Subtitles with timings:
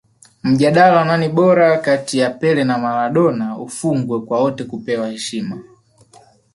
[0.43, 5.63] mjadala wa nani bora kati ya pele na maradona ufungwe kwa wote kupewa heshima